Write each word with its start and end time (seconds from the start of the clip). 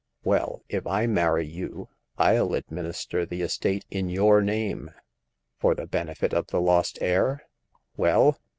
Well, 0.23 0.63
if 0.67 0.87
I 0.87 1.05
marry 1.05 1.45
you, 1.45 1.87
FU 2.17 2.55
administer 2.55 3.23
the 3.23 3.43
estate 3.43 3.85
in 3.91 4.09
your 4.09 4.41
name 4.41 4.89
""For 5.61 5.75
the 5.75 5.85
benefit 5.85 6.33
of 6.33 6.47
the 6.47 6.59
lost 6.59 6.97
heir? 7.03 7.43
Well 7.97 8.39